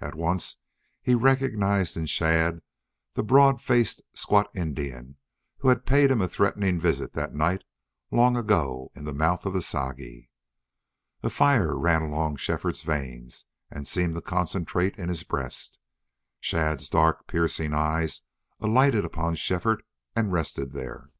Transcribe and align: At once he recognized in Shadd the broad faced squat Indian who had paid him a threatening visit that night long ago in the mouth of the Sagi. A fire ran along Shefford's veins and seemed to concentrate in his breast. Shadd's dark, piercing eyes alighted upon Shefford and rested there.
At 0.00 0.14
once 0.14 0.56
he 1.02 1.14
recognized 1.14 1.98
in 1.98 2.06
Shadd 2.06 2.62
the 3.12 3.22
broad 3.22 3.60
faced 3.60 4.00
squat 4.14 4.50
Indian 4.54 5.18
who 5.58 5.68
had 5.68 5.84
paid 5.84 6.10
him 6.10 6.22
a 6.22 6.28
threatening 6.28 6.80
visit 6.80 7.12
that 7.12 7.34
night 7.34 7.62
long 8.10 8.34
ago 8.34 8.90
in 8.94 9.04
the 9.04 9.12
mouth 9.12 9.44
of 9.44 9.52
the 9.52 9.60
Sagi. 9.60 10.30
A 11.22 11.28
fire 11.28 11.76
ran 11.76 12.00
along 12.00 12.36
Shefford's 12.36 12.80
veins 12.84 13.44
and 13.70 13.86
seemed 13.86 14.14
to 14.14 14.22
concentrate 14.22 14.96
in 14.96 15.10
his 15.10 15.24
breast. 15.24 15.78
Shadd's 16.40 16.88
dark, 16.88 17.26
piercing 17.26 17.74
eyes 17.74 18.22
alighted 18.60 19.04
upon 19.04 19.34
Shefford 19.34 19.82
and 20.16 20.32
rested 20.32 20.72
there. 20.72 21.10